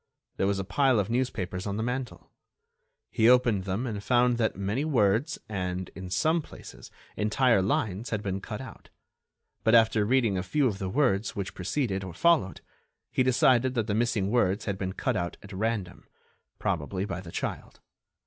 There 0.37 0.47
was 0.47 0.57
a 0.57 0.63
pile 0.63 0.99
of 0.99 1.11
newspapers 1.11 1.67
on 1.67 1.77
the 1.77 1.83
mantel. 1.83 2.31
He 3.11 3.29
opened 3.29 3.65
them 3.65 3.85
and 3.85 4.03
found 4.03 4.39
that 4.39 4.55
many 4.55 4.83
words 4.83 5.37
and, 5.47 5.89
in 5.89 6.09
some 6.09 6.41
places, 6.41 6.89
entire 7.15 7.61
lines 7.61 8.09
had 8.09 8.23
been 8.23 8.41
cut 8.41 8.61
out. 8.61 8.89
But, 9.63 9.75
after 9.75 10.03
reading 10.03 10.39
a 10.39 10.41
few 10.41 10.65
of 10.65 10.79
the 10.79 10.89
word's 10.89 11.35
which 11.35 11.53
preceded 11.53 12.03
or 12.03 12.15
followed, 12.15 12.61
he 13.11 13.21
decided 13.21 13.75
that 13.75 13.85
the 13.85 13.93
missing 13.93 14.31
words 14.31 14.65
had 14.65 14.79
been 14.79 14.93
cut 14.93 15.15
out 15.15 15.37
at 15.43 15.53
random—probably 15.53 17.05
by 17.05 17.21
the 17.21 17.31
child. 17.31 17.79